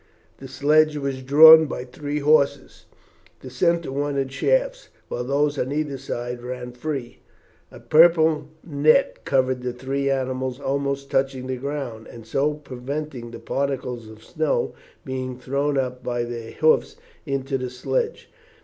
[0.39, 2.85] The sledge was drawn by three horses
[3.41, 7.19] the centre one in shafts, while those on either side ran free.
[7.69, 13.37] A purple net covered the three animals almost touching the ground, and so preventing the
[13.39, 14.73] particles of snow
[15.05, 16.95] being thrown up by their hoofs
[17.27, 18.27] into the sledge.